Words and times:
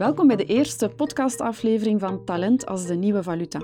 Welkom 0.00 0.26
bij 0.26 0.36
de 0.36 0.44
eerste 0.44 0.88
podcastaflevering 0.88 2.00
van 2.00 2.24
Talent 2.24 2.66
als 2.66 2.86
de 2.86 2.94
nieuwe 2.94 3.22
valuta. 3.22 3.60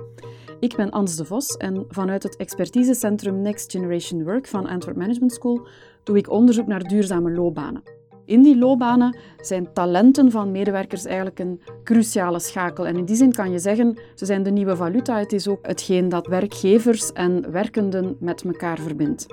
Ik 0.60 0.76
ben 0.76 0.90
Ans 0.90 1.16
de 1.16 1.24
Vos 1.24 1.56
en 1.56 1.84
vanuit 1.88 2.22
het 2.22 2.36
expertisecentrum 2.36 3.40
Next 3.40 3.70
Generation 3.70 4.24
Work 4.24 4.46
van 4.46 4.66
Antwerp 4.66 4.96
Management 4.96 5.32
School 5.32 5.66
doe 6.02 6.16
ik 6.16 6.30
onderzoek 6.30 6.66
naar 6.66 6.82
duurzame 6.82 7.30
loopbanen. 7.30 7.82
In 8.24 8.42
die 8.42 8.58
loopbanen 8.58 9.18
zijn 9.40 9.72
talenten 9.72 10.30
van 10.30 10.50
medewerkers 10.50 11.04
eigenlijk 11.04 11.38
een 11.38 11.60
cruciale 11.84 12.38
schakel. 12.38 12.86
En 12.86 12.96
in 12.96 13.04
die 13.04 13.16
zin 13.16 13.32
kan 13.32 13.50
je 13.50 13.58
zeggen, 13.58 13.98
ze 14.14 14.24
zijn 14.24 14.42
de 14.42 14.50
nieuwe 14.50 14.76
valuta. 14.76 15.18
Het 15.18 15.32
is 15.32 15.48
ook 15.48 15.66
hetgeen 15.66 16.08
dat 16.08 16.26
werkgevers 16.26 17.12
en 17.12 17.50
werkenden 17.50 18.16
met 18.20 18.42
elkaar 18.42 18.78
verbindt. 18.78 19.26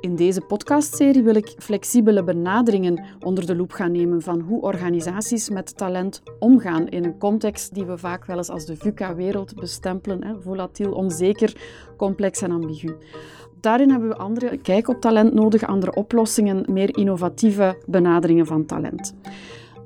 In 0.00 0.16
deze 0.16 0.40
podcastserie 0.40 1.22
wil 1.22 1.34
ik 1.34 1.54
flexibele 1.58 2.24
benaderingen 2.24 3.04
onder 3.20 3.46
de 3.46 3.56
loep 3.56 3.72
gaan 3.72 3.92
nemen 3.92 4.22
van 4.22 4.40
hoe 4.40 4.60
organisaties 4.60 5.50
met 5.50 5.76
talent 5.76 6.22
omgaan 6.38 6.88
in 6.88 7.04
een 7.04 7.18
context 7.18 7.74
die 7.74 7.84
we 7.84 7.98
vaak 7.98 8.24
wel 8.24 8.36
eens 8.36 8.48
als 8.48 8.66
de 8.66 8.76
VUCA-wereld 8.76 9.54
bestempelen. 9.54 10.24
Hè, 10.24 10.40
volatiel, 10.40 10.92
onzeker, 10.92 11.56
complex 11.96 12.42
en 12.42 12.50
ambigu. 12.50 12.96
Daarin 13.60 13.90
hebben 13.90 14.08
we 14.08 14.16
andere 14.16 14.56
kijk 14.56 14.88
op 14.88 15.00
talent 15.00 15.34
nodig, 15.34 15.66
andere 15.66 15.94
oplossingen, 15.94 16.64
meer 16.68 16.96
innovatieve 16.96 17.78
benaderingen 17.86 18.46
van 18.46 18.66
talent. 18.66 19.14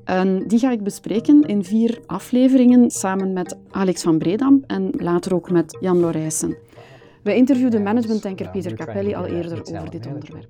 En 0.05 0.47
die 0.47 0.59
ga 0.59 0.71
ik 0.71 0.83
bespreken 0.83 1.43
in 1.43 1.65
vier 1.65 2.01
afleveringen 2.07 2.91
samen 2.91 3.33
met 3.33 3.57
Alex 3.71 4.03
van 4.03 4.19
Bredam 4.19 4.65
en 4.67 4.91
later 4.97 5.35
ook 5.35 5.51
met 5.51 5.77
Jan 5.81 5.99
Lorijsen. 5.99 6.57
We 7.25 7.33
interviewden 7.33 7.83
managementdenker 7.83 8.53
Pieter 8.53 8.77
Capelli 8.77 9.15
al 9.15 9.27
eerder 9.27 9.63
over 9.77 9.91
dit 9.91 10.07
onderwerp. 10.07 10.47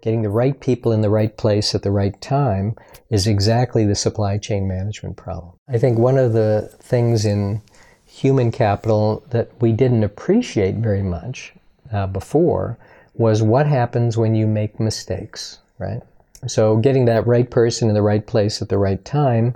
Getting 0.00 0.22
the 0.22 0.30
right 0.30 0.60
people 0.60 0.92
in 0.92 1.00
the 1.02 1.10
right 1.10 1.36
place 1.36 1.74
at 1.74 1.82
the 1.82 1.90
right 1.90 2.18
time 2.20 2.74
is 3.10 3.26
exactly 3.26 3.84
the 3.84 3.94
supply 3.94 4.38
chain 4.38 4.66
management 4.66 5.16
problem. 5.16 5.52
I 5.68 5.78
think 5.78 5.98
one 5.98 6.16
of 6.16 6.32
the 6.32 6.70
things 6.80 7.24
in 7.24 7.60
human 8.06 8.50
capital 8.50 9.22
that 9.30 9.48
we 9.60 9.72
didn't 9.72 10.02
appreciate 10.02 10.76
very 10.76 11.02
much 11.02 11.52
uh, 11.92 12.06
before 12.06 12.78
was 13.14 13.42
what 13.42 13.66
happens 13.66 14.16
when 14.16 14.34
you 14.34 14.46
make 14.46 14.80
mistakes, 14.80 15.58
right? 15.78 16.02
So 16.46 16.76
getting 16.76 17.04
that 17.06 17.26
right 17.26 17.50
person 17.50 17.88
in 17.88 17.94
the 17.94 18.02
right 18.02 18.26
place 18.26 18.62
at 18.62 18.68
the 18.68 18.78
right 18.78 19.04
time. 19.04 19.54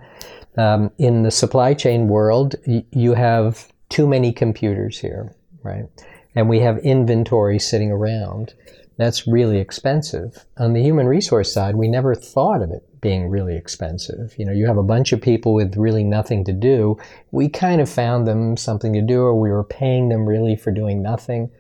Um, 0.59 0.91
in 0.99 1.23
the 1.23 1.31
supply 1.31 1.73
chain 1.75 2.09
world, 2.09 2.57
you 2.91 3.15
have 3.15 3.73
too 3.89 4.07
many 4.07 4.33
computers 4.33 4.99
here, 4.99 5.33
right? 5.63 5.89
And 6.35 6.49
we 6.49 6.61
have 6.61 6.79
inventory 6.79 7.59
sitting 7.59 7.91
around. 7.91 8.55
That's 8.97 9.27
really 9.27 9.59
expensive. 9.59 10.45
On 10.59 10.73
the 10.73 10.83
human 10.83 11.07
resource 11.07 11.53
side, 11.53 11.77
we 11.77 11.89
never 11.89 12.15
thought 12.15 12.63
of 12.63 12.71
it 12.71 12.83
being 13.01 13.29
really 13.29 13.57
expensive. 13.57 14.35
You 14.39 14.47
know, 14.47 14.53
you 14.53 14.67
have 14.67 14.79
a 14.79 14.83
bunch 14.83 15.13
of 15.13 15.21
people 15.21 15.55
with 15.55 15.77
really 15.77 16.05
nothing 16.05 16.45
to 16.45 16.53
do. 16.53 16.97
We 17.31 17.49
kind 17.49 17.81
of 17.81 17.89
found 17.89 18.27
them 18.27 18.57
something 18.57 18.93
to 18.93 19.03
do, 19.03 19.21
or 19.23 19.39
we 19.39 19.51
were 19.51 19.65
paying 19.65 20.09
them 20.09 20.27
really 20.27 20.57
for 20.57 20.71
doing 20.71 21.03
nothing 21.03 21.51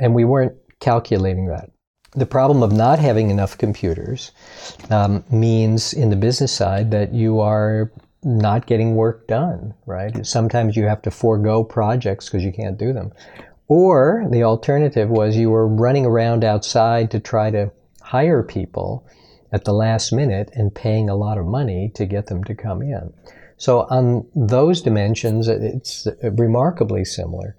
and 0.00 0.14
we 0.14 0.24
weren't 0.24 0.56
calculating 0.80 1.46
that. 1.46 1.70
The 2.14 2.26
problem 2.26 2.62
of 2.62 2.72
not 2.72 2.98
having 2.98 3.30
enough 3.30 3.56
computers 3.56 4.32
um, 4.90 5.24
means, 5.30 5.94
in 5.94 6.10
the 6.10 6.16
business 6.16 6.52
side, 6.52 6.90
that 6.90 7.14
you 7.14 7.40
are 7.40 7.90
not 8.22 8.66
getting 8.66 8.94
work 8.96 9.26
done, 9.26 9.74
right? 9.86 10.26
Sometimes 10.26 10.76
you 10.76 10.84
have 10.84 11.00
to 11.02 11.10
forego 11.10 11.64
projects 11.64 12.26
because 12.26 12.44
you 12.44 12.52
can't 12.52 12.76
do 12.76 12.92
them. 12.92 13.12
Or 13.72 14.26
the 14.30 14.42
alternative 14.42 15.08
was 15.08 15.36
you 15.36 15.50
were 15.50 15.66
running 15.66 16.04
around 16.04 16.44
outside 16.44 17.10
to 17.12 17.20
try 17.20 17.50
to 17.50 17.70
hire 18.02 18.42
people 18.42 19.06
at 19.50 19.64
the 19.64 19.72
last 19.72 20.12
minute 20.12 20.50
and 20.54 20.74
paying 20.74 21.08
a 21.08 21.16
lot 21.16 21.38
of 21.38 21.46
money 21.46 21.90
to 21.94 22.04
get 22.04 22.26
them 22.26 22.44
to 22.44 22.54
come 22.54 22.82
in. 22.82 23.12
So, 23.56 23.86
on 23.90 24.26
those 24.34 24.82
dimensions, 24.82 25.48
it's 25.48 26.06
remarkably 26.22 27.04
similar 27.04 27.56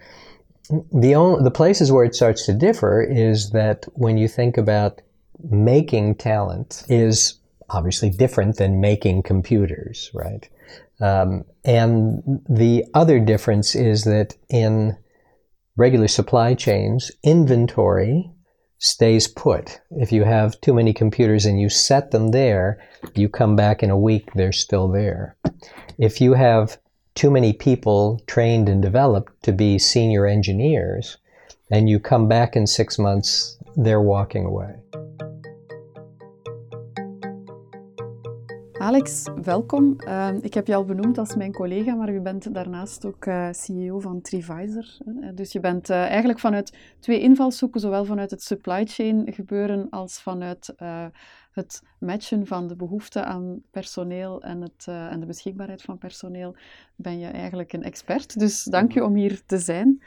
the 0.92 1.16
only, 1.16 1.44
the 1.44 1.52
places 1.52 1.92
where 1.92 2.06
it 2.06 2.16
starts 2.16 2.46
to 2.46 2.54
differ 2.54 3.02
is 3.02 3.52
that 3.52 3.86
when 3.94 4.18
you 4.18 4.28
think 4.28 4.58
about 4.58 5.02
making 5.50 6.16
talent 6.16 6.84
is 6.88 7.40
obviously 7.70 8.10
different 8.10 8.58
than 8.58 8.80
making 8.80 9.24
computers, 9.24 10.10
right? 10.14 10.48
Um, 11.00 11.44
and 11.66 12.22
the 12.48 12.86
other 12.94 13.20
difference 13.20 13.76
is 13.76 14.04
that 14.06 14.36
in 14.50 14.98
regular 15.76 16.08
supply 16.08 16.54
chains, 16.54 17.12
inventory 17.24 18.30
stays 18.80 19.28
put. 19.28 19.80
If 19.92 20.12
you 20.12 20.24
have 20.24 20.60
too 20.62 20.74
many 20.74 20.94
computers 20.94 21.46
and 21.46 21.60
you 21.60 21.70
set 21.70 22.12
them 22.12 22.32
there, 22.32 22.82
you 23.16 23.30
come 23.30 23.56
back 23.56 23.82
in 23.82 23.90
a 23.90 23.98
week, 23.98 24.34
they're 24.34 24.52
still 24.52 24.88
there. 24.90 25.38
If 25.98 26.20
you 26.20 26.34
have 26.34 26.78
too 27.16 27.32
many 27.32 27.54
people 27.54 28.22
trained 28.28 28.68
and 28.68 28.82
developed 28.82 29.42
to 29.44 29.52
be 29.52 29.80
senior 29.80 30.26
engineers, 30.26 31.18
and 31.72 31.90
you 31.90 32.00
come 32.00 32.28
back 32.28 32.56
in 32.56 32.68
six 32.68 33.00
months, 33.00 33.58
they're 33.76 34.02
walking 34.02 34.46
away. 34.46 34.76
Alex, 38.84 39.28
welkom. 39.42 39.96
Uh, 40.08 40.30
ik 40.42 40.54
heb 40.54 40.68
je 40.68 40.76
al 40.76 40.86
benoemd 40.86 41.18
als 41.18 41.36
mijn 41.36 41.52
collega, 41.52 41.96
maar 41.96 42.12
je 42.12 42.22
bent 42.22 42.54
daarnaast 42.54 43.06
ook 43.06 43.26
uh, 43.26 43.48
CEO 43.52 44.00
van 44.00 44.22
Trivisor. 44.22 44.86
Dus 45.34 45.52
je 45.52 45.60
bent 45.60 45.90
uh, 45.90 45.98
eigenlijk 45.98 46.40
vanuit 46.40 46.74
twee 47.00 47.20
invalshoeken, 47.20 47.80
zowel 47.80 48.06
vanuit 48.06 48.32
het 48.32 48.44
supply 48.44 48.86
chain 48.86 49.34
gebeuren 49.34 49.90
als 49.90 50.22
vanuit 50.22 50.74
eh, 50.78 51.06
het 51.52 51.82
matchen 52.00 52.48
van 52.48 52.68
de 52.68 52.76
behoefte 52.76 53.24
aan 53.24 53.62
personeel 53.72 54.42
en, 54.42 54.62
het, 54.62 54.86
en 54.88 55.20
de 55.20 55.26
beschikbaarheid 55.26 55.82
van 55.82 55.98
personeel, 55.98 56.56
ben 56.96 57.20
je 57.20 57.28
eigenlijk 57.28 57.74
een 57.74 57.84
expert. 57.84 58.40
Dus 58.40 58.64
dank 58.64 58.92
je 58.92 59.04
om 59.04 59.16
hier 59.16 59.42
te 59.46 59.58
zijn. 59.58 60.02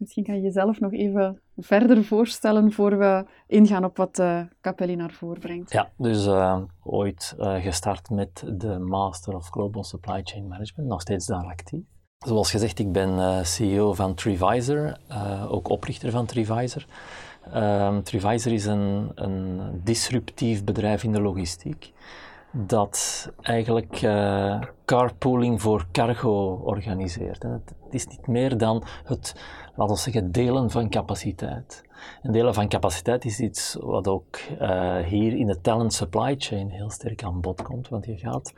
Misschien 0.00 0.24
kan 0.24 0.34
je 0.34 0.40
jezelf 0.40 0.80
nog 0.80 0.92
even 0.92 1.40
verder 1.56 2.04
voorstellen 2.04 2.72
voor 2.72 2.98
we 2.98 3.24
ingaan 3.46 3.84
op 3.84 3.96
wat 3.96 4.18
uh, 4.18 4.40
Capelli 4.60 4.96
naar 4.96 5.12
voren 5.12 5.40
brengt. 5.40 5.72
Ja, 5.72 5.90
dus 5.96 6.26
uh, 6.26 6.62
ooit 6.82 7.34
uh, 7.38 7.54
gestart 7.54 8.10
met 8.10 8.44
de 8.56 8.78
Master 8.78 9.34
of 9.34 9.48
Global 9.48 9.84
Supply 9.84 10.20
Chain 10.24 10.48
Management, 10.48 10.88
nog 10.88 11.00
steeds 11.00 11.26
daar 11.26 11.44
actief. 11.44 11.82
Zoals 12.18 12.50
gezegd, 12.50 12.78
ik 12.78 12.92
ben 12.92 13.46
CEO 13.46 13.92
van 13.92 14.14
Trivisor, 14.14 14.98
ook 15.48 15.68
oprichter 15.68 16.10
van 16.10 16.26
Trivisor. 16.26 16.84
Um, 17.54 18.02
Trivisor 18.02 18.52
is 18.52 18.66
een, 18.66 19.12
een, 19.14 19.60
disruptief 19.84 20.64
bedrijf 20.64 21.04
in 21.04 21.12
de 21.12 21.20
logistiek 21.20 21.92
dat 22.52 23.30
eigenlijk 23.40 24.02
uh, 24.02 24.60
carpooling 24.84 25.60
voor 25.60 25.86
cargo 25.92 26.60
organiseert. 26.64 27.42
Het 27.42 27.74
is 27.90 28.06
niet 28.06 28.26
meer 28.26 28.58
dan 28.58 28.84
het, 29.04 29.34
laten 29.76 29.94
we 29.94 30.00
zeggen, 30.00 30.32
delen 30.32 30.70
van 30.70 30.90
capaciteit. 30.90 31.82
En 32.22 32.32
delen 32.32 32.54
van 32.54 32.68
capaciteit 32.68 33.24
is 33.24 33.40
iets 33.40 33.76
wat 33.80 34.08
ook 34.08 34.38
uh, 34.60 34.96
hier 34.98 35.36
in 35.36 35.46
de 35.46 35.60
talent 35.60 35.92
supply 35.92 36.34
chain 36.38 36.70
heel 36.70 36.90
sterk 36.90 37.22
aan 37.22 37.40
bod 37.40 37.62
komt, 37.62 37.88
want 37.88 38.06
je 38.06 38.16
gaat 38.16 38.52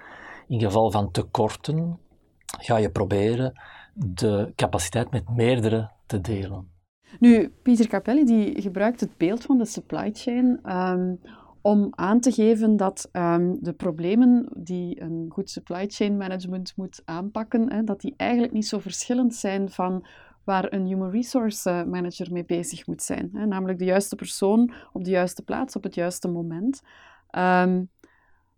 in 0.48 0.60
geval 0.60 0.90
van 0.90 1.10
tekorten, 1.10 1.98
ga 2.44 2.76
je 2.76 2.90
proberen 2.90 3.52
de 3.94 4.52
capaciteit 4.56 5.10
met 5.10 5.28
meerdere 5.28 5.90
te 6.06 6.20
delen. 6.20 6.70
Nu, 7.18 7.48
Pieter 7.62 7.86
Capelli 7.86 8.24
die 8.24 8.62
gebruikt 8.62 9.00
het 9.00 9.16
beeld 9.16 9.42
van 9.42 9.58
de 9.58 9.64
supply 9.64 10.10
chain 10.12 10.60
um, 10.76 11.20
om 11.62 11.88
aan 11.90 12.20
te 12.20 12.32
geven 12.32 12.76
dat 12.76 13.08
um, 13.12 13.58
de 13.60 13.72
problemen 13.72 14.48
die 14.56 15.00
een 15.00 15.26
goed 15.28 15.50
supply 15.50 15.86
chain 15.88 16.16
management 16.16 16.72
moet 16.76 17.02
aanpakken, 17.04 17.72
hè, 17.72 17.84
dat 17.84 18.00
die 18.00 18.14
eigenlijk 18.16 18.52
niet 18.52 18.66
zo 18.66 18.78
verschillend 18.78 19.34
zijn 19.34 19.70
van 19.70 20.06
waar 20.44 20.72
een 20.72 20.86
human 20.86 21.10
resource 21.10 21.70
eh, 21.70 21.84
manager 21.84 22.32
mee 22.32 22.44
bezig 22.44 22.86
moet 22.86 23.02
zijn. 23.02 23.30
Hè, 23.32 23.46
namelijk 23.46 23.78
de 23.78 23.84
juiste 23.84 24.16
persoon 24.16 24.72
op 24.92 25.04
de 25.04 25.10
juiste 25.10 25.42
plaats 25.42 25.76
op 25.76 25.82
het 25.82 25.94
juiste 25.94 26.28
moment. 26.28 26.82
Um, 27.38 27.90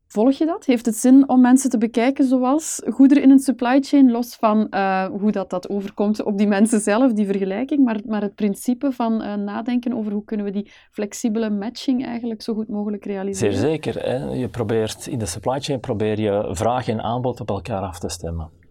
Volg 0.06 0.32
je 0.32 0.46
dat? 0.46 0.64
Heeft 0.64 0.86
het 0.86 0.96
zin 0.96 1.28
om 1.28 1.40
mensen 1.40 1.70
te 1.70 1.78
bekijken 1.78 2.24
zoals 2.24 2.82
goederen 2.90 3.22
in 3.22 3.30
een 3.30 3.38
supply 3.38 3.80
chain, 3.80 4.10
los 4.10 4.34
van 4.34 4.66
uh, 4.70 5.06
hoe 5.06 5.32
dat, 5.32 5.50
dat 5.50 5.68
overkomt 5.68 6.22
op 6.22 6.38
die 6.38 6.46
mensen 6.46 6.80
zelf, 6.80 7.12
die 7.12 7.26
vergelijking, 7.26 7.84
maar, 7.84 8.00
maar 8.06 8.22
het 8.22 8.34
principe 8.34 8.92
van 8.92 9.22
uh, 9.22 9.34
nadenken 9.34 9.92
over 9.92 10.12
hoe 10.12 10.24
kunnen 10.24 10.46
we 10.46 10.52
die 10.52 10.70
flexibele 10.90 11.50
matching 11.50 12.06
eigenlijk 12.06 12.42
zo 12.42 12.54
goed 12.54 12.68
mogelijk 12.68 13.04
realiseren? 13.04 13.54
Zeer 13.54 13.68
zeker. 13.68 14.02
Hè? 14.02 14.24
Je 14.24 14.48
probeert, 14.48 15.06
in 15.06 15.18
de 15.18 15.26
supply 15.26 15.60
chain 15.60 15.80
probeer 15.80 16.20
je 16.20 16.48
vraag 16.50 16.88
en 16.88 17.02
aanbod 17.02 17.40
op 17.40 17.48
elkaar 17.48 17.82
af 17.82 17.98
te 17.98 18.08
stemmen. 18.08 18.62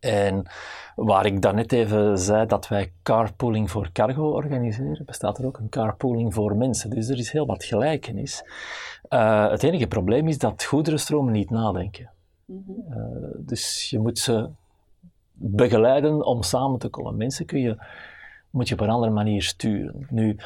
En 0.00 0.46
waar 0.94 1.26
ik 1.26 1.42
daarnet 1.42 1.72
even 1.72 2.18
zei 2.18 2.46
dat 2.46 2.68
wij 2.68 2.92
carpooling 3.02 3.70
voor 3.70 3.92
cargo 3.92 4.30
organiseren, 4.30 5.04
bestaat 5.06 5.38
er 5.38 5.46
ook 5.46 5.58
een 5.58 5.68
carpooling 5.68 6.34
voor 6.34 6.56
mensen. 6.56 6.90
Dus 6.90 7.08
er 7.08 7.18
is 7.18 7.32
heel 7.32 7.46
wat 7.46 7.64
gelijkenis. 7.64 8.44
Uh, 9.10 9.50
het 9.50 9.62
enige 9.62 9.86
probleem 9.86 10.28
is 10.28 10.38
dat 10.38 10.64
goederenstromen 10.64 11.32
niet 11.32 11.50
nadenken. 11.50 12.10
Mm 12.44 12.64
-hmm. 12.66 12.98
uh, 12.98 13.28
dus 13.36 13.90
je 13.90 13.98
moet 13.98 14.18
ze 14.18 14.48
begeleiden 15.32 16.24
om 16.24 16.42
samen 16.42 16.78
te 16.78 16.88
komen. 16.88 17.16
Mensen 17.16 17.46
kun 17.46 17.60
je, 17.60 17.76
moet 18.50 18.68
je 18.68 18.74
op 18.74 18.80
een 18.80 18.90
andere 18.90 19.12
manier 19.12 19.42
sturen. 19.42 20.06
Nu, 20.10 20.36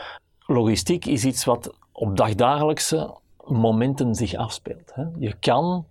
logistiek 0.47 1.07
is 1.07 1.25
iets 1.25 1.45
wat 1.45 1.75
op 1.93 2.17
dagdagelijkse 2.17 3.15
momenten 3.47 4.15
zich 4.15 4.35
afspeelt. 4.35 4.93
Hè. 4.95 5.05
Je 5.19 5.35
kan 5.41 5.85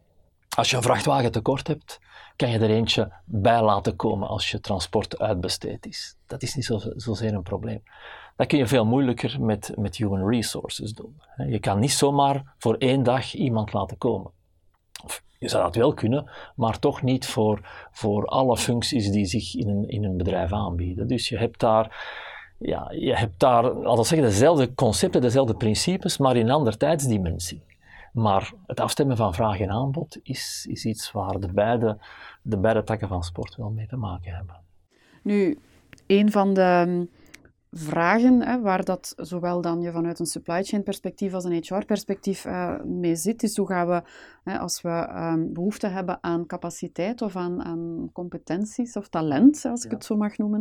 Als 0.56 0.69
je 0.69 0.75
een 0.75 0.83
vrachtwagen 0.83 1.31
tekort 1.31 1.68
hebt, 1.68 2.00
kan 2.36 2.50
je 2.50 2.59
er 2.59 2.69
eentje 2.69 3.12
bij 3.25 3.62
laten 3.62 3.95
komen 3.95 4.27
als 4.27 4.51
je 4.51 4.59
transport 4.59 5.19
uitbesteed 5.19 5.86
is. 5.86 6.15
Dat 6.27 6.42
is 6.42 6.56
niet 6.56 6.65
zo, 6.65 6.80
zozeer 6.95 7.33
een 7.33 7.44
probleem. 7.44 7.83
Dat 8.36 8.48
kun 8.48 8.57
je 8.57 8.68
veel 8.68 8.86
moeilijker 8.86 9.42
met, 9.42 9.74
met 9.75 9.95
human 9.95 10.30
resources 10.30 10.94
doen. 10.94 11.21
Je 11.48 11.59
kan 11.59 11.80
niet 11.80 11.92
zomaar 11.92 12.53
voor 12.57 12.75
één 12.75 13.03
dag 13.03 13.33
iemand 13.33 13.74
laten 13.74 13.98
komen. 13.98 14.31
Of 15.03 15.24
je 15.39 15.50
zou 15.50 15.63
dat 15.63 15.75
wel 15.75 15.94
kunnen, 15.94 16.30
maar 16.56 16.80
toch 16.80 17.01
niet 17.01 17.25
voor, 17.25 17.88
voor 17.92 18.25
alle 18.25 18.57
functies 18.57 19.12
die 19.12 19.25
zich 19.25 19.56
in 19.56 19.69
een, 19.69 19.89
in 19.89 20.04
een 20.04 20.18
bedrijf 20.18 20.51
aanbieden. 20.51 21.07
Dus 21.07 21.30
je 21.30 21.38
hebt 21.38 21.59
daar, 21.59 22.06
ja, 22.57 22.92
je 22.92 23.15
hebt 23.15 23.39
daar, 23.39 23.63
zeggen, 23.95 24.21
dezelfde 24.21 24.74
concepten, 24.74 25.21
dezelfde 25.21 25.56
principes, 25.56 26.18
maar 26.18 26.36
in 26.36 26.45
een 26.45 26.54
andere 26.54 26.77
tijdsdimensie. 26.77 27.62
Maar 28.13 28.53
het 28.65 28.79
afstemmen 28.79 29.17
van 29.17 29.33
vraag 29.33 29.59
en 29.59 29.69
aanbod 29.69 30.19
is, 30.23 30.65
is 30.69 30.85
iets 30.85 31.11
waar 31.11 31.39
de 31.39 31.53
beide, 31.53 31.97
de 32.41 32.57
beide 32.57 32.83
takken 32.83 33.07
van 33.07 33.23
sport 33.23 33.55
wel 33.55 33.69
mee 33.69 33.87
te 33.87 33.97
maken 33.97 34.35
hebben. 34.35 34.55
Nu, 35.23 35.59
een 36.07 36.31
van 36.31 36.53
de 36.53 37.07
vragen 37.71 38.41
hè, 38.41 38.61
waar 38.61 38.83
dat 38.83 39.13
zowel 39.17 39.61
dan 39.61 39.81
je 39.81 39.91
vanuit 39.91 40.19
een 40.19 40.25
supply 40.25 40.63
chain 40.63 40.83
perspectief 40.83 41.33
als 41.33 41.43
een 41.43 41.63
HR 41.67 41.85
perspectief 41.85 42.45
uh, 42.45 42.81
mee 42.83 43.15
zit, 43.15 43.43
is 43.43 43.57
hoe 43.57 43.67
gaan 43.67 43.87
we, 43.87 44.01
hè, 44.43 44.59
als 44.59 44.81
we 44.81 45.09
um, 45.15 45.53
behoefte 45.53 45.87
hebben 45.87 46.17
aan 46.21 46.45
capaciteit 46.45 47.21
of 47.21 47.35
aan, 47.35 47.63
aan 47.63 48.09
competenties 48.13 48.95
of 48.95 49.07
talent, 49.07 49.65
als 49.65 49.85
ik 49.85 49.91
het 49.91 50.05
zo 50.05 50.17
mag 50.17 50.37
noemen, 50.37 50.59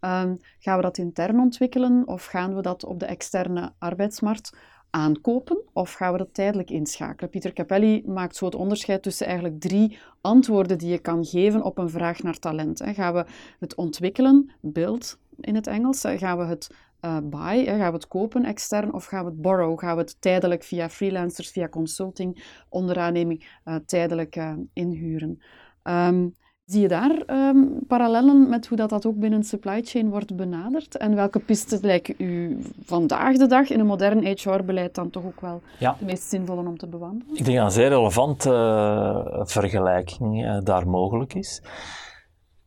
um, 0.00 0.38
gaan 0.58 0.76
we 0.76 0.82
dat 0.82 0.98
intern 0.98 1.40
ontwikkelen 1.40 2.06
of 2.06 2.24
gaan 2.24 2.54
we 2.54 2.62
dat 2.62 2.84
op 2.84 3.00
de 3.00 3.06
externe 3.06 3.72
arbeidsmarkt 3.78 4.56
aankopen 4.96 5.62
of 5.72 5.92
gaan 5.92 6.12
we 6.12 6.18
dat 6.18 6.34
tijdelijk 6.34 6.70
inschakelen? 6.70 7.30
Pieter 7.30 7.52
Capelli 7.52 8.02
maakt 8.06 8.36
zo 8.36 8.44
het 8.44 8.54
onderscheid 8.54 9.02
tussen 9.02 9.26
eigenlijk 9.26 9.60
drie 9.60 9.98
antwoorden 10.20 10.78
die 10.78 10.90
je 10.90 10.98
kan 10.98 11.24
geven 11.24 11.62
op 11.62 11.78
een 11.78 11.90
vraag 11.90 12.22
naar 12.22 12.38
talent. 12.38 12.82
Gaan 12.84 13.14
we 13.14 13.24
het 13.58 13.74
ontwikkelen, 13.74 14.50
build 14.60 15.18
in 15.40 15.54
het 15.54 15.66
Engels, 15.66 16.00
gaan 16.00 16.38
we 16.38 16.44
het 16.44 16.74
uh, 17.00 17.18
buy, 17.22 17.64
gaan 17.64 17.78
we 17.78 17.96
het 17.96 18.08
kopen 18.08 18.44
extern 18.44 18.92
of 18.92 19.04
gaan 19.04 19.24
we 19.24 19.30
het 19.30 19.40
borrow? 19.40 19.78
Gaan 19.78 19.96
we 19.96 20.02
het 20.02 20.20
tijdelijk 20.20 20.64
via 20.64 20.88
freelancers, 20.88 21.50
via 21.50 21.68
consulting, 21.68 22.44
onderaanneming 22.68 23.60
uh, 23.64 23.74
tijdelijk 23.86 24.36
uh, 24.36 24.52
inhuren? 24.72 25.42
Um, 25.82 26.36
Zie 26.66 26.80
je 26.80 26.88
daar 26.88 27.22
um, 27.26 27.78
parallellen 27.88 28.48
met 28.48 28.66
hoe 28.66 28.76
dat, 28.76 28.90
dat 28.90 29.06
ook 29.06 29.18
binnen 29.18 29.44
supply 29.44 29.82
chain 29.82 30.10
wordt 30.10 30.36
benaderd? 30.36 30.96
En 30.96 31.14
welke 31.14 31.38
pisten 31.38 31.78
lijken 31.82 32.14
u 32.18 32.58
vandaag 32.84 33.36
de 33.36 33.46
dag 33.46 33.70
in 33.70 33.80
een 33.80 33.86
modern 33.86 34.26
HR-beleid 34.26 34.94
dan 34.94 35.10
toch 35.10 35.24
ook 35.24 35.40
wel 35.40 35.62
de 35.78 36.04
meest 36.04 36.22
zinvolle 36.22 36.68
om 36.68 36.78
te 36.78 36.86
bewandelen? 36.86 37.36
Ik 37.36 37.44
denk 37.44 37.56
dat 37.56 37.66
een 37.66 37.72
zeer 37.72 37.88
relevante 37.88 38.50
uh, 38.50 39.40
vergelijking 39.44 40.44
uh, 40.44 40.58
daar 40.62 40.88
mogelijk 40.88 41.34
is. 41.34 41.62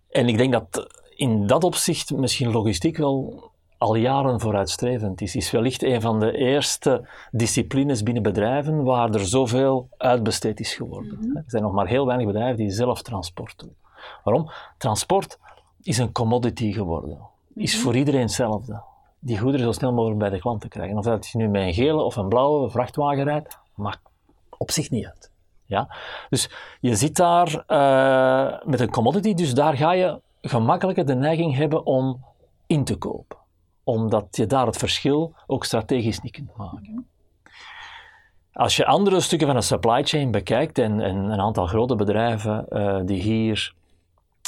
En 0.10 0.28
ik 0.28 0.38
denk 0.38 0.51
dat 0.51 0.88
in 1.16 1.48
dat 1.48 1.63
opzicht 1.63 2.12
misschien 2.12 2.51
logistiek 2.51 2.98
wel 2.98 3.50
al 3.78 3.96
jaren 3.96 4.40
vooruitstrevend 4.40 5.22
is. 5.22 5.36
Is 5.36 5.51
wellicht 5.51 5.84
een 5.84 6.01
van 6.01 6.19
de 6.19 6.31
eerste 6.31 7.07
disciplines 7.31 8.04
binnen 8.04 8.24
bedrijven 8.24 8.84
waar 8.84 9.10
er 9.10 9.25
zoveel 9.25 9.90
uitbesteed 9.98 10.60
is 10.60 10.74
geworden. 10.74 11.18
Mm 11.19 11.22
-hmm. 11.22 11.36
Er 11.36 11.44
zijn 11.48 11.63
nog 11.63 11.74
maar 11.74 11.88
heel 11.88 12.06
weinig 12.06 12.28
bedrijven 12.28 12.57
die 12.57 12.72
zelf 12.72 13.01
transport 13.01 13.60
doen. 13.60 13.75
Waarom? 14.24 14.51
Transport 14.78 15.40
is 15.81 15.98
een 15.98 16.12
commodity 16.12 16.72
geworden. 16.72 17.18
Is 17.56 17.74
mhm. 17.74 17.84
voor 17.84 17.96
iedereen 17.96 18.22
hetzelfde. 18.22 18.81
Die 19.19 19.38
goederen 19.38 19.66
zo 19.66 19.72
snel 19.72 19.94
mogelijk 19.94 20.19
bij 20.19 20.30
de 20.30 20.40
klant 20.40 20.62
te 20.62 20.68
krijgen. 20.68 20.98
Of 20.98 21.04
dat 21.04 21.28
je 21.28 21.38
nu 21.38 21.48
met 21.48 21.62
een 21.62 21.74
gele 21.74 22.01
of 22.01 22.16
een 22.16 22.28
blauwe 22.28 22.69
vrachtwagen 22.69 23.24
rijdt, 23.24 23.60
maakt 23.75 24.01
op 24.57 24.72
zich 24.72 24.90
niet 24.90 25.06
uit. 25.06 25.31
Ja? 25.66 25.96
Dus 26.30 26.50
je 26.80 26.96
zit 26.96 27.16
daar 27.16 27.63
uh, 27.68 28.68
met 28.69 28.80
een 28.80 28.90
commodity, 28.90 29.34
dus 29.34 29.54
daar 29.54 29.78
ga 29.78 29.92
je 29.92 30.22
gemakkelijker 30.42 31.06
de 31.06 31.16
neiging 31.16 31.56
hebben 31.56 31.86
om 31.86 32.25
in 32.68 32.84
te 32.84 32.96
kopen. 32.96 33.38
Omdat 33.84 34.28
je 34.31 34.46
daar 34.46 34.66
het 34.66 34.78
verschil 34.78 35.34
ook 35.48 35.66
strategisch 35.66 36.19
niet 36.19 36.31
kunt 36.31 36.56
maken. 36.56 36.92
Mhm. 36.92 37.00
Als 38.54 38.75
je 38.75 38.86
andere 38.86 39.19
stukken 39.19 39.48
van 39.48 39.56
een 39.56 39.63
supply 39.63 40.04
chain 40.04 40.31
bekijkt 40.31 40.78
en, 40.78 41.00
en 41.00 41.16
een 41.16 41.40
aantal 41.40 41.68
grote 41.68 41.96
bedrijven 41.96 42.66
uh, 42.69 43.00
die 43.06 43.22
hier 43.22 43.74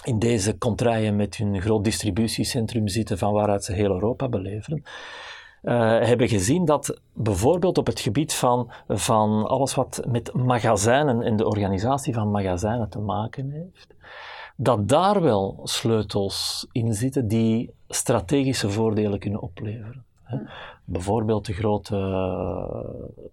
in 0.03 0.19
deze 0.19 0.57
contraien 0.57 1.15
met 1.15 1.35
hun 1.35 1.61
groot 1.61 1.83
distributiecentrum 1.83 2.87
zitten 2.87 3.17
van 3.17 3.33
waaruit 3.33 3.63
ze 3.63 3.73
heel 3.73 3.91
Europa 3.91 4.29
beleveren, 4.29 4.83
uh, 5.63 5.99
hebben 5.99 6.27
gezien 6.27 6.65
dat 6.65 7.01
bijvoorbeeld 7.13 7.77
op 7.77 7.85
het 7.85 7.99
gebied 7.99 8.33
van, 8.33 8.71
van 8.87 9.47
alles 9.47 9.75
wat 9.75 10.01
met 10.07 10.33
magazijnen 10.33 11.21
en 11.21 11.35
de 11.35 11.45
organisatie 11.45 12.13
van 12.13 12.31
magazijnen 12.31 12.89
te 12.89 12.99
maken 12.99 13.51
heeft, 13.51 13.95
dat 14.55 14.87
daar 14.87 15.21
wel 15.21 15.59
sleutels 15.63 16.67
in 16.71 16.93
zitten 16.93 17.27
die 17.27 17.73
strategische 17.87 18.69
voordelen 18.69 19.19
kunnen 19.19 19.41
opleveren. 19.41 20.05
Hè. 20.23 20.37
Bijvoorbeeld 20.85 21.45
de 21.45 21.53
grote 21.53 21.95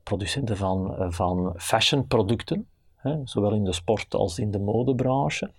producenten 0.02 0.56
van, 0.56 0.94
van 1.12 1.52
fashionproducten, 1.56 2.66
hè, 2.98 3.16
zowel 3.24 3.52
in 3.52 3.64
de 3.64 3.72
sport 3.72 4.14
als 4.14 4.38
in 4.38 4.50
de 4.50 4.58
modebranche, 4.58 5.52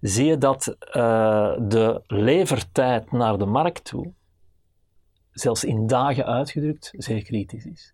zie 0.00 0.26
je 0.26 0.38
dat 0.38 0.76
uh, 0.86 1.56
de 1.58 2.02
levertijd 2.06 3.12
naar 3.12 3.38
de 3.38 3.46
markt 3.46 3.84
toe, 3.84 4.12
zelfs 5.30 5.64
in 5.64 5.86
dagen 5.86 6.26
uitgedrukt, 6.26 6.92
zeer 6.96 7.22
kritisch 7.22 7.66
is. 7.66 7.92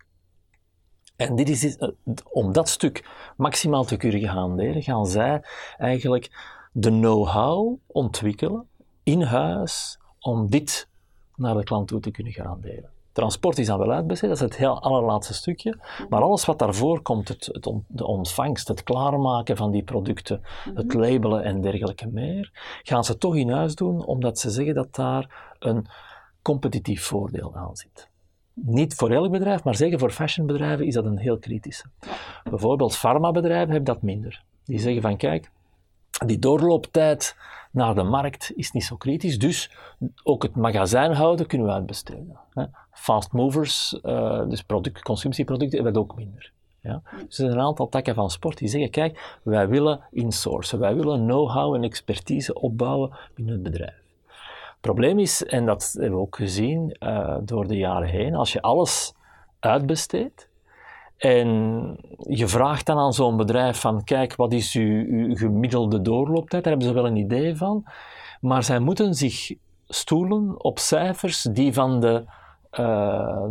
En 1.16 1.36
dit 1.36 1.48
is, 1.48 1.76
uh, 1.76 1.88
om 2.30 2.52
dat 2.52 2.68
stuk 2.68 3.08
maximaal 3.36 3.84
te 3.84 3.96
kunnen 3.96 4.20
gaan 4.20 4.54
leren, 4.54 4.82
gaan 4.82 5.06
zij 5.06 5.42
eigenlijk 5.76 6.56
de 6.72 6.90
know-how 6.90 7.78
ontwikkelen 7.86 8.68
in 9.02 9.22
huis 9.22 9.98
om 10.18 10.50
dit 10.50 10.88
naar 11.36 11.54
de 11.54 11.64
klant 11.64 11.88
toe 11.88 12.00
te 12.00 12.10
kunnen 12.10 12.32
gaan 12.32 12.60
delen. 12.60 12.90
Transport 13.18 13.58
is 13.58 13.66
dan 13.66 13.78
wel 13.78 13.92
uitbesteed, 13.92 14.28
dat 14.28 14.38
is 14.38 14.44
het 14.44 14.56
heel 14.56 14.82
allerlaatste 14.82 15.34
stukje. 15.34 15.78
Maar 16.08 16.22
alles 16.22 16.44
wat 16.44 16.58
daarvoor 16.58 17.02
komt, 17.02 17.28
het, 17.28 17.48
het 17.52 17.70
de 17.86 18.06
ontvangst, 18.06 18.68
het 18.68 18.82
klaarmaken 18.82 19.56
van 19.56 19.70
die 19.70 19.82
producten, 19.82 20.40
het 20.74 20.86
mhm. 20.86 20.98
labelen 20.98 21.44
en 21.44 21.60
dergelijke 21.60 22.06
meer, 22.06 22.50
gaan 22.82 23.04
ze 23.04 23.18
toch 23.18 23.36
in 23.36 23.50
huis 23.50 23.74
doen, 23.74 24.04
omdat 24.04 24.38
ze 24.38 24.50
zeggen 24.50 24.74
dat 24.74 24.94
daar 24.94 25.54
een 25.58 25.86
competitief 26.42 27.04
voordeel 27.04 27.54
aan 27.54 27.76
zit. 27.76 28.08
Niet 28.54 28.94
voor 28.94 29.10
elk 29.10 29.30
bedrijf, 29.30 29.64
maar 29.64 29.74
zeker 29.74 29.98
voor 29.98 30.10
fashionbedrijven 30.10 30.86
is 30.86 30.94
dat 30.94 31.04
een 31.04 31.18
heel 31.18 31.38
kritische. 31.38 31.84
Bijvoorbeeld 32.44 32.96
farmabedrijven 32.96 33.70
hebben 33.70 33.94
dat 33.94 34.02
minder. 34.02 34.44
Die 34.64 34.78
zeggen 34.78 35.02
van 35.02 35.16
kijk, 35.16 35.50
die 36.26 36.38
doorlooptijd 36.38 37.36
naar 37.70 37.94
de 37.94 38.02
markt 38.02 38.52
is 38.54 38.72
niet 38.72 38.84
zo 38.84 38.96
kritisch, 38.96 39.38
dus 39.38 39.70
ook 40.22 40.42
het 40.42 40.56
magazijn 40.56 41.12
houden 41.12 41.46
kunnen 41.46 41.66
we 41.66 41.72
uitbesteden. 41.72 42.38
Fast 42.90 43.32
movers, 43.32 43.98
uh, 44.02 44.48
dus 44.48 44.62
product, 44.62 45.02
consumptieproducten, 45.02 45.84
hebben 45.84 46.02
ook 46.02 46.16
minder. 46.16 46.52
Ja? 46.80 47.02
Dus 47.12 47.20
er 47.20 47.32
zijn 47.32 47.50
een 47.50 47.60
aantal 47.60 47.88
takken 47.88 48.14
van 48.14 48.30
sport 48.30 48.58
die 48.58 48.68
zeggen, 48.68 48.90
kijk, 48.90 49.38
wij 49.42 49.68
willen 49.68 50.00
insourcen, 50.10 50.78
wij 50.78 50.94
willen 50.94 51.24
know-how 51.24 51.74
en 51.74 51.82
expertise 51.82 52.54
opbouwen 52.54 53.16
binnen 53.34 53.54
het 53.54 53.62
bedrijf. 53.62 54.02
Het 54.26 54.80
probleem 54.80 55.18
is, 55.18 55.44
en 55.44 55.66
dat 55.66 55.94
hebben 55.98 56.18
we 56.18 56.24
ook 56.24 56.36
gezien 56.36 56.96
uh, 57.00 57.36
door 57.42 57.66
de 57.66 57.76
jaren 57.76 58.08
heen, 58.08 58.34
als 58.34 58.52
je 58.52 58.62
alles 58.62 59.14
uitbesteedt, 59.58 60.48
en 61.18 61.96
je 62.18 62.48
vraagt 62.48 62.86
dan 62.86 62.98
aan 62.98 63.12
zo'n 63.12 63.36
bedrijf 63.36 63.80
van, 63.80 64.04
kijk, 64.04 64.36
wat 64.36 64.52
is 64.52 64.74
uw, 64.74 65.04
uw, 65.06 65.36
gemiddelde 65.36 66.02
doorlooptijd? 66.02 66.64
Daar 66.64 66.72
hebben 66.72 66.88
ze 66.88 66.94
wel 66.94 67.06
een 67.06 67.16
idee 67.16 67.56
van. 67.56 67.84
Maar 68.40 68.64
zij 68.64 68.78
moeten 68.78 69.14
zich 69.14 69.52
stoelen 69.88 70.64
op 70.64 70.78
cijfers 70.78 71.42
die 71.42 71.72
van 71.72 72.00
de, 72.00 72.24
uh, 72.72 73.42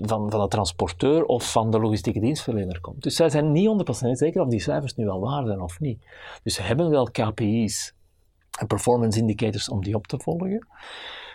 van, 0.00 0.30
van 0.30 0.40
de 0.40 0.48
transporteur 0.48 1.24
of 1.24 1.52
van 1.52 1.70
de 1.70 1.80
logistieke 1.80 2.20
dienstverlener 2.20 2.80
komen. 2.80 3.00
Dus 3.00 3.16
zij 3.16 3.28
zijn 3.28 3.52
niet 3.52 3.68
100% 4.06 4.10
zeker 4.10 4.42
of 4.42 4.48
die 4.48 4.60
cijfers 4.60 4.94
nu 4.94 5.04
wel 5.04 5.20
waar 5.20 5.46
zijn 5.46 5.60
of 5.60 5.80
niet. 5.80 6.02
Dus 6.42 6.54
ze 6.54 6.62
hebben 6.62 6.90
wel 6.90 7.10
KPI's 7.10 7.94
en 8.58 8.66
performance 8.66 9.18
indicators 9.18 9.68
om 9.68 9.84
die 9.84 9.94
op 9.94 10.06
te 10.06 10.18
volgen. 10.18 10.66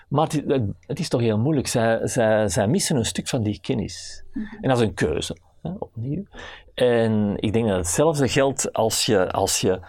Maar 0.08 0.28
het, 0.28 0.64
het, 0.80 1.00
is 1.00 1.10
toch 1.10 1.22
heel 1.22 1.38
moeilijk. 1.38 1.68
Zij, 1.68 2.08
zij, 2.08 2.48
zij 2.48 2.68
missen 2.68 2.96
een 2.96 3.06
stuk 3.06 3.28
van 3.28 3.44
die 3.44 3.60
kennis. 3.60 4.24
Mhm. 4.34 4.46
En 4.62 4.70
dat 4.70 4.78
is 4.78 4.88
een 4.88 4.94
keuze, 4.94 5.38
hè, 5.62 5.72
opnieuw. 5.80 6.24
En 6.74 7.34
ik 7.36 7.54
denk 7.54 7.68
dat 7.68 7.78
hetzelfde 7.78 8.28
geldt 8.28 8.74
als 8.74 9.06
je, 9.06 9.32
als 9.32 9.62
je 9.62 9.80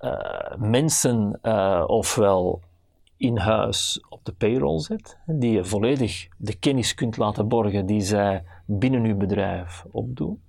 uh, 0.00 0.56
mensen 0.56 1.38
uh, 1.42 1.84
ofwel 1.86 2.60
in 3.16 3.36
huis 3.36 4.04
op 4.08 4.24
de 4.24 4.32
payroll 4.32 4.78
zet, 4.80 5.18
die 5.26 5.52
je 5.52 5.64
volledig 5.64 6.28
de 6.36 6.58
kennis 6.58 6.94
kunt 6.94 7.16
laten 7.16 7.48
borgen 7.48 7.86
die 7.86 8.00
zij 8.00 8.44
binnen 8.66 9.04
uw 9.04 9.16
bedrijf 9.16 9.84
opdoen. 9.90 10.42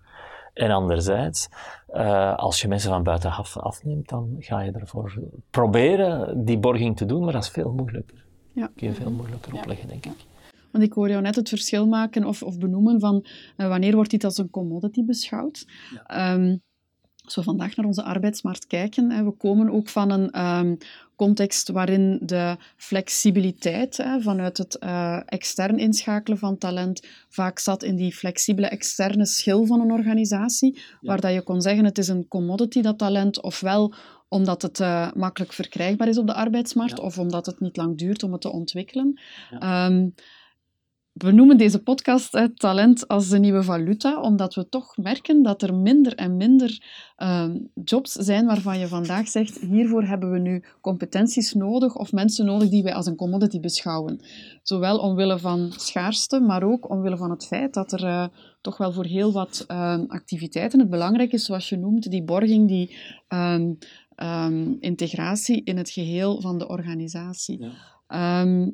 En 0.54 0.72
anderzijds, 0.72 1.50
uh, 1.94 2.36
als 2.36 2.62
je 2.62 2.68
mensen 2.68 2.90
van 2.90 3.04
buitenaf 3.04 3.58
afneemt, 3.58 4.10
dan 4.10 4.36
ga 4.40 4.60
je 4.60 4.72
ervoor 4.72 5.14
proberen 5.50 6.46
die 6.46 6.58
borging 6.58 6.98
te 6.98 7.06
doen, 7.06 7.24
maar 7.24 7.34
dat 7.34 7.44
is 7.44 7.50
veel 7.50 7.72
moeilijker. 7.72 8.26
Ja. 8.60 8.72
kun 8.76 8.88
je 8.88 8.94
veel 8.94 9.12
moeilijker 9.12 9.54
opleggen, 9.54 9.88
denk 9.88 10.06
ik. 10.06 10.12
Want 10.72 10.84
ik 10.84 10.94
hoor 10.94 11.10
jou 11.10 11.22
net 11.22 11.36
het 11.36 11.50
verschil 11.50 11.88
maken 11.88 12.26
of, 12.26 12.44
of 12.44 12.58
benoemen 12.58 13.00
van 13.00 13.26
uh, 13.58 13.68
wanneer 13.68 13.96
wordt 13.96 14.12
dit 14.12 14.24
als 14.24 14.38
een 14.38 14.50
commodity 14.50 15.04
beschouwd. 15.04 15.66
Um, 16.16 16.62
als 17.24 17.38
we 17.38 17.44
vandaag 17.44 17.76
naar 17.76 17.86
onze 17.86 18.04
arbeidsmarkt 18.04 18.68
kijken, 18.68 19.12
hè, 19.12 19.24
we 19.24 19.32
komen 19.32 19.70
ook 19.70 19.90
van 19.90 20.12
een 20.12 20.32
ehm, 20.32 20.76
context 21.16 21.70
waarin 21.70 22.20
de 22.22 22.58
flexibiliteit 22.78 23.98
hè, 23.98 24.22
vanuit 24.22 24.58
het 24.58 24.78
uh, 24.84 25.20
extern 25.26 25.78
inschakelen 25.78 26.38
van 26.38 26.58
talent 26.58 27.08
vaak 27.30 27.60
zat 27.60 27.84
in 27.84 27.96
die 27.96 28.14
flexibele 28.14 28.68
externe 28.68 29.26
schil 29.26 29.66
van 29.66 29.82
een 29.82 29.92
organisatie, 29.92 30.82
waar 31.02 31.22
dat 31.22 31.34
je 31.34 31.42
kon 31.42 31.62
zeggen 31.62 31.86
het 31.86 31.98
is 31.98 32.08
een 32.08 32.28
commodity, 32.28 32.82
dat 32.82 32.98
talent, 32.98 33.42
ofwel 33.42 33.94
omdat 34.30 34.62
het 34.62 34.80
uh, 34.80 35.12
makkelijk 35.14 35.54
verkrijgbaar 35.54 36.08
is 36.08 36.18
op 36.18 36.28
de 36.28 36.34
arbeidsmarkt, 36.34 37.00
of 37.00 37.18
omdat 37.20 37.46
het 37.46 37.60
niet 37.60 37.78
lang 37.78 37.98
duurt 37.98 38.24
om 38.24 38.32
het 38.32 38.42
te 38.42 38.52
ontwikkelen. 38.52 39.22
Ehm, 39.60 40.08
we 41.14 41.32
noemen 41.32 41.58
deze 41.58 41.84
podcast 41.84 42.50
talent 42.56 43.08
als 43.08 43.30
de 43.30 43.40
nieuwe 43.40 43.64
valuta, 43.64 44.22
omdat 44.22 44.56
we 44.56 44.70
toch 44.70 44.98
merken 44.98 45.44
dat 45.44 45.62
er 45.62 45.76
minder 45.76 46.16
en 46.16 46.38
minder 46.38 46.84
uh, 47.18 47.50
jobs 47.84 48.12
zijn 48.12 48.46
waarvan 48.46 48.80
je 48.80 48.88
vandaag 48.88 49.28
zegt, 49.28 49.60
hiervoor 49.60 50.04
hebben 50.04 50.32
we 50.32 50.40
nu 50.40 50.64
competenties 50.82 51.54
nodig 51.54 51.96
of 51.96 52.12
mensen 52.12 52.46
nodig 52.46 52.70
die 52.70 52.84
wij 52.84 52.94
als 52.94 53.06
een 53.06 53.16
commodity 53.16 53.60
beschouwen. 53.60 54.20
Zowel 54.64 54.98
omwille 54.98 55.40
van 55.40 55.72
schaarste, 55.76 56.40
maar 56.40 56.64
ook 56.64 56.90
omwille 56.90 57.18
van 57.18 57.30
het 57.30 57.48
feit 57.48 57.74
dat 57.74 57.92
er 57.92 58.04
uh, 58.04 58.28
toch 58.62 58.78
wel 58.78 58.92
voor 58.92 59.06
heel 59.06 59.32
wat 59.32 59.66
uh, 59.68 60.00
activiteiten 60.08 60.80
het 60.80 60.90
belangrijk 60.90 61.32
is, 61.32 61.46
zoals 61.46 61.70
je 61.70 61.78
noemt, 61.78 62.12
die 62.12 62.24
borging, 62.24 62.68
die 62.68 62.96
um, 64.24 64.78
integratie 64.80 65.64
in 65.64 65.78
het 65.78 65.90
geheel 65.90 66.42
van 66.42 66.58
de 66.58 66.68
organisatie. 66.68 67.64
Ja. 67.64 67.72
Ehm, 68.08 68.70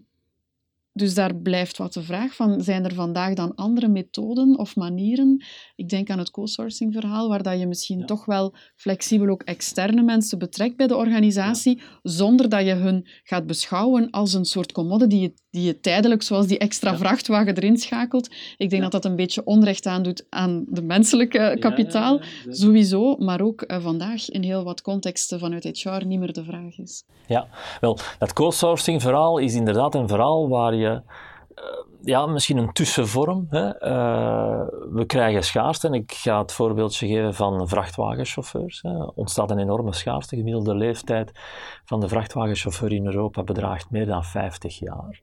dus 0.97 1.13
daar 1.13 1.35
blijft 1.35 1.77
wat 1.77 1.93
de 1.93 2.01
vraag 2.01 2.35
van, 2.35 2.61
zijn 2.61 2.85
er 2.85 2.93
vandaag 2.93 3.33
dan 3.33 3.55
andere 3.55 3.87
methoden 3.87 4.57
of 4.57 4.75
manieren? 4.75 5.43
Ik 5.75 5.89
denk 5.89 6.09
aan 6.09 6.19
het 6.19 6.31
co-sourcing 6.31 6.93
verhaal, 6.93 7.29
waar 7.29 7.43
dat 7.43 7.59
je 7.59 7.67
misschien 7.67 8.05
toch 8.05 8.25
wel 8.25 8.53
flexibel 8.75 9.29
ook 9.29 9.43
externe 9.43 10.01
mensen 10.01 10.39
betrekt 10.39 10.77
bij 10.77 10.87
de 10.87 10.95
organisatie, 10.95 11.81
zonder 12.03 12.49
dat 12.49 12.65
je 12.65 12.73
hun 12.73 13.07
gaat 13.23 13.45
beschouwen 13.45 14.09
als 14.09 14.33
een 14.33 14.45
soort 14.45 14.71
commodity 14.71 15.09
die 15.09 15.21
je, 15.21 15.33
die 15.49 15.63
je 15.63 15.79
tijdelijk, 15.79 16.23
zoals 16.23 16.47
die 16.47 16.57
extra 16.57 16.97
vrachtwagen 16.97 17.55
erin 17.55 17.77
schakelt. 17.77 18.29
Ik 18.57 18.69
denk 18.69 18.81
dat 18.81 18.91
dat 18.91 19.05
een 19.05 19.15
beetje 19.15 19.45
onrecht 19.45 19.85
aandoet 19.85 20.25
aan 20.29 20.65
de 20.67 20.81
menselijke 20.81 21.57
kapitaal, 21.59 22.21
sowieso, 22.49 23.15
maar 23.15 23.41
ook 23.41 23.63
uh, 23.67 23.83
vandaag 23.83 24.29
in 24.29 24.43
heel 24.43 24.63
wat 24.63 24.81
contexten 24.81 25.39
vanuit 25.39 25.63
HR 25.63 26.05
niet 26.05 26.19
meer 26.19 26.33
de 26.33 26.43
vraag 26.43 26.77
is. 26.77 27.03
Ja, 27.27 27.47
wel, 27.81 27.97
dat 28.19 28.33
co-sourcing 28.33 29.01
verhaal 29.01 29.37
is 29.37 29.53
inderdaad 29.53 29.95
een 29.95 30.07
verhaal 30.07 30.49
waar 30.49 30.75
je 30.75 30.84
uh, 30.91 30.99
ja, 32.01 32.25
misschien 32.25 32.57
een 32.57 32.73
tussenvorm. 32.73 33.47
Hè. 33.49 33.65
Uh, 33.65 34.67
we 34.91 35.03
krijgen 35.05 35.43
schaarste. 35.43 35.87
En 35.87 35.93
ik 35.93 36.11
ga 36.11 36.41
het 36.41 36.51
voorbeeldje 36.51 37.07
geven 37.07 37.33
van 37.33 37.67
vrachtwagenchauffeurs. 37.67 38.83
Er 38.83 39.11
ontstaat 39.15 39.51
een 39.51 39.59
enorme 39.59 39.93
schaarste. 39.93 40.35
De 40.35 40.41
gemiddelde 40.41 40.75
leeftijd 40.75 41.31
van 41.85 41.99
de 41.99 42.07
vrachtwagenchauffeur 42.07 42.91
in 42.91 43.05
Europa 43.05 43.43
bedraagt 43.43 43.89
meer 43.89 44.05
dan 44.05 44.23
50 44.23 44.79
jaar. 44.79 45.21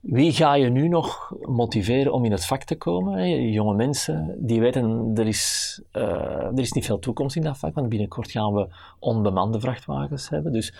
Wie 0.00 0.32
ga 0.32 0.54
je 0.54 0.68
nu 0.68 0.88
nog 0.88 1.32
motiveren 1.40 2.12
om 2.12 2.24
in 2.24 2.30
het 2.30 2.46
vak 2.46 2.62
te 2.62 2.76
komen? 2.76 3.50
Jonge 3.50 3.74
mensen 3.74 4.36
die 4.38 4.60
weten, 4.60 5.10
er 5.14 5.26
is, 5.26 5.82
uh, 5.92 6.02
er 6.42 6.60
is 6.60 6.72
niet 6.72 6.86
veel 6.86 6.98
toekomst 6.98 7.36
in 7.36 7.42
dat 7.42 7.58
vak, 7.58 7.74
want 7.74 7.88
binnenkort 7.88 8.30
gaan 8.30 8.52
we 8.52 8.68
onbemande 8.98 9.60
vrachtwagens 9.60 10.28
hebben. 10.28 10.52
Dus 10.52 10.74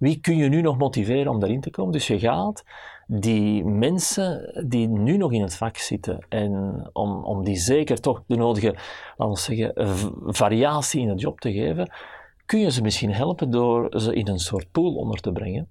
wie 0.00 0.20
kun 0.20 0.36
je 0.36 0.48
nu 0.48 0.60
nog 0.60 0.78
motiveren 0.78 1.32
om 1.32 1.40
daarin 1.40 1.60
te 1.60 1.70
komen? 1.70 1.92
Dus 1.92 2.06
je 2.06 2.18
gaat 2.18 2.64
die 3.06 3.64
mensen 3.64 4.62
die 4.68 4.88
nu 4.88 5.16
nog 5.16 5.32
in 5.32 5.42
het 5.42 5.56
vak 5.56 5.76
zitten 5.76 6.26
en 6.28 6.84
om, 6.92 7.24
om 7.24 7.44
die 7.44 7.56
zeker 7.56 8.00
toch 8.00 8.22
de 8.26 8.36
nodige, 8.36 8.74
laten 9.16 9.34
we 9.34 9.40
zeggen, 9.40 9.72
variatie 10.34 11.00
in 11.00 11.08
het 11.08 11.20
job 11.20 11.40
te 11.40 11.52
geven, 11.52 11.92
kun 12.46 12.60
je 12.60 12.70
ze 12.70 12.82
misschien 12.82 13.12
helpen 13.12 13.50
door 13.50 14.00
ze 14.00 14.14
in 14.14 14.28
een 14.28 14.38
soort 14.38 14.70
pool 14.70 14.94
onder 14.94 15.20
te 15.20 15.32
brengen. 15.32 15.68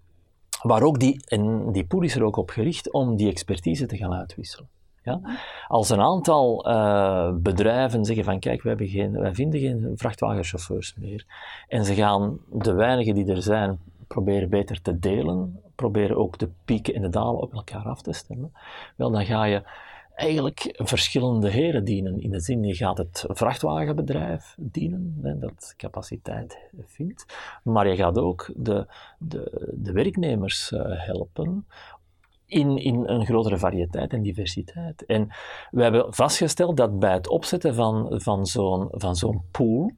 Waar 0.62 0.84
ook 0.84 1.00
die, 1.00 1.22
en 1.28 1.72
die 1.72 1.86
pool 1.86 2.02
is 2.02 2.16
er 2.16 2.24
ook 2.24 2.38
op 2.38 2.50
gericht 2.50 2.92
om 2.92 3.16
die 3.16 3.30
expertise 3.30 3.86
te 3.86 3.98
gaan 3.98 4.14
uitwisselen. 4.14 4.70
Ja? 5.04 5.22
Als 5.68 5.90
een 5.90 6.02
aantal 6.02 6.70
uh, 6.70 7.32
bedrijven 7.34 8.06
zeggen 8.06 8.26
van 8.26 8.40
kijk, 8.40 8.62
wij, 8.62 8.72
hebben 8.72 8.90
geen, 8.90 9.20
wij 9.20 9.34
vinden 9.34 9.60
geen 9.60 9.92
vrachtwagenchauffeurs 9.96 10.96
meer 10.98 11.26
en 11.68 11.86
ze 11.86 11.94
gaan 11.94 12.40
de 12.52 12.74
weinigen 12.74 13.14
die 13.14 13.26
er 13.32 13.42
zijn 13.42 13.80
proberen 14.10 14.50
beter 14.50 14.82
te 14.82 15.00
delen, 15.00 15.62
proberen 15.76 16.18
ook 16.18 16.38
de 16.38 16.50
pieken 16.66 16.94
en 16.94 17.02
de 17.02 17.10
dalen 17.10 17.42
op 17.42 17.54
elkaar 17.54 17.86
af 17.86 18.02
te 18.02 18.14
stemmen, 18.14 18.52
wel 18.96 19.12
dan 19.12 19.26
ga 19.26 19.44
je 19.44 19.64
eigenlijk 20.16 20.74
verschillende 20.76 21.50
heren 21.50 21.84
dienen. 21.84 22.22
In 22.22 22.32
de 22.32 22.40
zin, 22.40 22.64
je 22.64 22.76
gaat 22.76 22.98
het 22.98 23.26
vrachtwagenbedrijf 23.28 24.56
dienen, 24.58 25.18
hè, 25.22 25.40
dat 25.40 25.74
capaciteit 25.78 26.58
vindt, 26.86 27.26
maar 27.64 27.88
je 27.88 27.96
gaat 27.96 28.18
ook 28.18 28.52
de, 28.56 28.88
de, 29.18 29.72
de 29.74 29.92
werknemers 29.92 30.72
uh, 30.72 30.82
helpen 30.86 31.66
in, 32.46 32.78
in 32.78 33.08
een 33.08 33.26
grotere 33.26 33.58
variëteit 33.58 34.14
en 34.14 34.22
diversiteit. 34.22 35.06
En 35.06 35.28
we 35.72 35.82
hebben 35.84 36.14
vastgesteld 36.14 36.78
dat 36.78 37.00
bij 37.00 37.14
het 37.14 37.28
opzetten 37.28 37.76
van, 37.76 38.22
van 38.22 38.46
zo'n 38.46 38.88
van 38.92 39.16
zo'n 39.16 39.42
pool. 39.52 39.92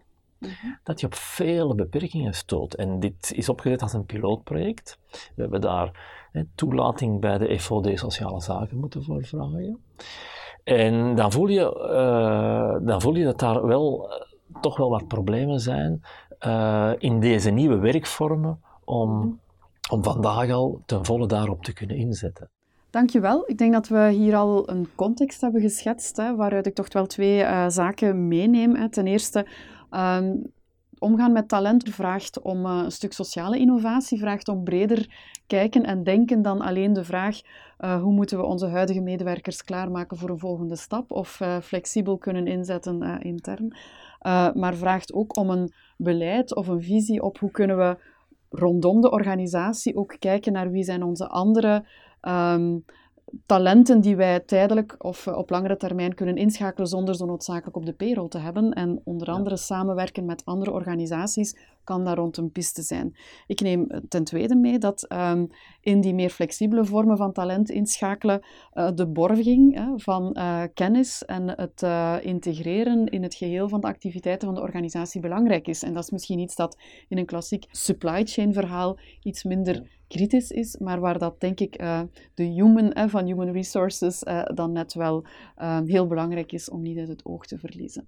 Dat 0.83 0.99
je 0.99 1.05
op 1.05 1.15
vele 1.15 1.75
beperkingen 1.75 2.33
stoot. 2.33 2.73
En 2.73 2.99
dit 2.99 3.31
is 3.35 3.49
opgezet 3.49 3.81
als 3.81 3.93
een 3.93 4.05
pilootproject. 4.05 4.99
We 5.35 5.41
hebben 5.41 5.61
daar 5.61 6.19
hè, 6.31 6.43
toelating 6.55 7.19
bij 7.19 7.37
de 7.37 7.59
FOD 7.59 7.89
Sociale 7.93 8.41
Zaken 8.41 8.77
moeten 8.77 9.03
voor 9.03 9.23
vragen. 9.23 9.79
En 10.63 11.15
dan 11.15 11.31
voel 11.31 11.47
je, 11.47 11.89
uh, 12.79 12.87
dan 12.87 13.01
voel 13.01 13.15
je 13.15 13.23
dat 13.23 13.39
daar 13.39 13.67
wel 13.67 14.09
uh, 14.09 14.61
toch 14.61 14.77
wel 14.77 14.89
wat 14.89 15.07
problemen 15.07 15.59
zijn 15.59 16.01
uh, 16.45 16.91
in 16.97 17.19
deze 17.19 17.49
nieuwe 17.49 17.77
werkvormen 17.77 18.61
om, 18.83 19.39
om 19.89 20.03
vandaag 20.03 20.49
al 20.49 20.81
ten 20.85 21.05
volle 21.05 21.27
daarop 21.27 21.63
te 21.63 21.73
kunnen 21.73 21.95
inzetten. 21.95 22.49
Dankjewel. 22.89 23.43
Ik 23.45 23.57
denk 23.57 23.73
dat 23.73 23.87
we 23.87 24.09
hier 24.09 24.35
al 24.35 24.69
een 24.69 24.87
context 24.95 25.41
hebben 25.41 25.61
geschetst, 25.61 26.17
hè, 26.17 26.35
waaruit 26.35 26.65
ik 26.65 26.75
toch 26.75 26.93
wel 26.93 27.05
twee 27.05 27.45
zaken 27.67 28.27
meeneem. 28.27 28.89
Ten 28.89 29.07
eerste 29.07 29.45
Um, 29.91 30.51
omgaan 30.99 31.31
met 31.31 31.47
talent 31.47 31.89
vraagt 31.89 32.41
om 32.41 32.65
uh, 32.65 32.81
een 32.83 32.91
stuk 32.91 33.13
sociale 33.13 33.57
innovatie, 33.57 34.19
vraagt 34.19 34.47
om 34.47 34.63
breder 34.63 35.09
kijken 35.47 35.83
en 35.83 36.03
denken 36.03 36.41
dan 36.41 36.61
alleen 36.61 36.93
de 36.93 37.03
vraag 37.03 37.41
uh, 37.79 38.01
hoe 38.01 38.13
moeten 38.13 38.37
we 38.37 38.43
onze 38.43 38.67
huidige 38.67 39.01
medewerkers 39.01 39.63
klaarmaken 39.63 40.17
voor 40.17 40.29
een 40.29 40.39
volgende 40.39 40.75
stap 40.75 41.11
of 41.11 41.39
uh, 41.39 41.59
flexibel 41.59 42.17
kunnen 42.17 42.47
inzetten 42.47 43.21
intern. 43.21 43.75
maar 44.53 44.75
vraagt 44.75 45.13
ook 45.13 45.37
om 45.37 45.49
een 45.49 45.73
beleid 45.97 46.55
of 46.55 46.67
een 46.67 46.81
visie 46.81 47.21
op 47.21 47.37
hoe 47.37 47.51
kunnen 47.51 47.77
we 47.77 47.97
rondom 48.49 49.01
de 49.01 49.11
organisatie 49.11 49.95
ook 49.95 50.15
kijken 50.19 50.53
naar 50.53 50.71
wie 50.71 50.83
zijn 50.83 51.03
onze 51.03 51.27
andere 51.27 51.85
um, 52.21 52.85
talenten 53.45 54.01
die 54.01 54.15
wij 54.15 54.39
tijdelijk 54.39 54.95
of 54.97 55.27
eh, 55.27 55.37
op 55.37 55.49
langere 55.49 55.77
termijn 55.77 56.15
kunnen 56.15 56.35
inschakelen 56.35 56.87
zonder 56.87 57.15
zo 57.15 57.25
noodzakelijk 57.25 57.75
op 57.75 57.85
de 57.85 57.93
payroll 57.93 58.27
te 58.27 58.37
hebben. 58.37 58.73
En 58.73 59.01
onder 59.03 59.27
andere 59.27 59.57
samenwerken 59.57 60.25
met 60.25 60.45
andere 60.45 60.71
organisaties 60.71 61.57
kan 61.83 62.05
daar 62.05 62.15
rond 62.15 62.37
een 62.37 62.51
piste 62.51 62.81
zijn. 62.81 63.15
Ik 63.47 63.61
neem 63.61 63.85
eh, 63.85 63.99
ten 64.09 64.23
tweede 64.23 64.55
mee 64.55 64.77
dat 64.77 65.05
um, 65.13 65.47
in 65.81 66.01
die 66.01 66.13
meer 66.13 66.29
flexibele 66.29 66.85
vormen 66.85 67.17
van 67.17 67.33
talent 67.33 67.69
inschakelen 67.69 68.45
uh, 68.73 68.89
de 68.95 69.07
borging 69.07 69.77
uh, 69.77 69.93
van 69.95 70.35
uh, 70.37 70.63
kennis 70.73 71.25
en 71.25 71.49
het 71.49 71.81
integreren 72.23 73.05
in 73.05 73.23
het 73.23 73.35
geheel 73.35 73.69
van 73.69 73.81
de 73.81 73.87
activiteiten 73.87 74.47
van 74.47 74.55
de 74.55 74.61
organisatie 74.61 75.21
belangrijk 75.21 75.67
is. 75.67 75.83
En 75.83 75.93
dat 75.93 76.03
is 76.03 76.09
misschien 76.09 76.39
iets 76.39 76.55
dat 76.55 76.77
in 77.07 77.17
een 77.17 77.25
klassiek 77.25 77.65
supply 77.71 78.25
chain 78.25 78.53
verhaal 78.53 78.99
iets 79.21 79.43
minder 79.43 80.00
kritisch 80.11 80.51
is, 80.51 80.77
maar 80.77 80.99
waar 80.99 81.17
dat 81.17 81.39
denk 81.39 81.59
ik 81.59 81.77
de 82.33 82.43
human 82.43 83.09
van 83.09 83.25
human 83.25 83.51
resources 83.51 84.23
dan 84.53 84.71
net 84.71 84.93
wel 84.93 85.25
heel 85.85 86.07
belangrijk 86.07 86.51
is 86.51 86.69
om 86.69 86.81
niet 86.81 86.97
uit 86.97 87.07
het 87.07 87.25
oog 87.25 87.45
te 87.45 87.57
verliezen. 87.57 88.07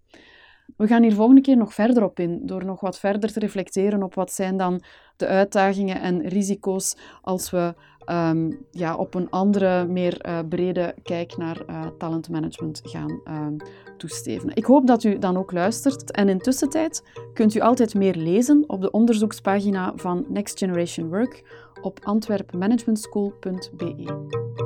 We 0.78 0.88
gaan 0.88 1.02
hier 1.02 1.14
volgende 1.14 1.42
keer 1.42 1.58
nog 1.58 1.74
verder 1.74 2.04
op 2.04 2.20
in, 2.20 2.42
door 2.46 2.66
nog 2.66 2.82
wat 2.82 3.00
verder 3.00 3.32
te 3.32 3.40
reflecteren 3.40 4.04
op 4.04 4.16
wat 4.16 4.32
zijn 4.32 4.58
dan 4.58 4.84
de 5.18 5.28
uitdagingen 5.28 6.02
en 6.02 6.28
risico's 6.28 6.98
als 7.22 7.50
we 7.50 7.74
um, 8.06 8.66
ja, 8.72 8.96
op 8.96 9.14
een 9.14 9.30
andere, 9.30 9.86
meer 9.86 10.46
brede 10.50 10.96
kijk 11.04 11.38
naar 11.38 11.66
talentmanagement 11.98 12.82
gaan 12.84 13.22
um, 13.26 13.58
toesteven. 13.98 14.56
Ik 14.56 14.66
hoop 14.66 14.88
dat 14.88 15.04
u 15.04 15.20
dan 15.20 15.38
ook 15.38 15.52
luistert 15.52 16.12
en 16.12 16.30
intussen 16.30 16.92
kunt 17.34 17.56
u 17.56 17.60
altijd 17.60 17.94
meer 17.94 18.16
lezen 18.16 18.64
op 18.68 18.82
de 18.82 18.92
onderzoekspagina 18.92 19.94
van 19.96 20.26
Next 20.28 20.58
Generation 20.58 21.10
Work 21.10 21.62
op 21.84 22.00
antwerpmanagementschool.be. 22.04 24.63